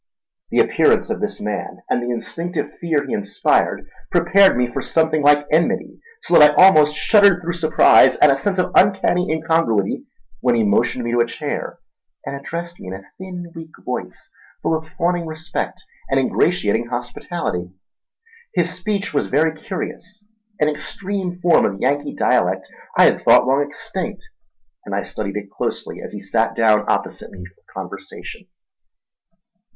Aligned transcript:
The 0.49 0.57
appearance 0.57 1.11
of 1.11 1.21
this 1.21 1.39
man, 1.39 1.83
and 1.87 2.01
the 2.01 2.09
instinctive 2.09 2.71
fear 2.79 3.05
he 3.05 3.13
inspired, 3.13 3.87
prepared 4.09 4.57
me 4.57 4.65
for 4.65 4.81
something 4.81 5.21
like 5.21 5.45
enmity; 5.51 6.01
so 6.23 6.33
that 6.39 6.57
I 6.57 6.63
almost 6.63 6.95
shuddered 6.95 7.39
through 7.39 7.53
surprise 7.53 8.15
and 8.15 8.31
a 8.31 8.35
sense 8.35 8.57
of 8.57 8.71
uncanny 8.73 9.27
incongruity 9.31 10.05
when 10.39 10.55
he 10.55 10.63
motioned 10.63 11.03
me 11.05 11.11
to 11.11 11.19
a 11.19 11.27
chair 11.27 11.77
and 12.25 12.35
addressed 12.35 12.79
me 12.79 12.87
in 12.87 12.95
a 12.95 13.03
thin, 13.19 13.51
weak 13.53 13.73
voice 13.85 14.31
full 14.63 14.75
of 14.75 14.87
fawning 14.97 15.27
respect 15.27 15.85
and 16.09 16.19
ingratiating 16.19 16.87
hospitality. 16.87 17.69
His 18.55 18.73
speech 18.73 19.13
was 19.13 19.27
very 19.27 19.51
curious, 19.51 20.25
an 20.59 20.67
extreme 20.67 21.39
form 21.41 21.63
of 21.63 21.79
Yankee 21.79 22.15
dialect 22.15 22.73
I 22.97 23.05
had 23.05 23.21
thought 23.21 23.45
long 23.45 23.61
extinct; 23.69 24.27
and 24.83 24.95
I 24.95 25.03
studied 25.03 25.37
it 25.37 25.51
closely 25.51 26.01
as 26.01 26.11
he 26.11 26.19
sat 26.21 26.55
down 26.55 26.85
opposite 26.87 27.29
me 27.29 27.43
for 27.45 27.61
conversation. 27.71 28.47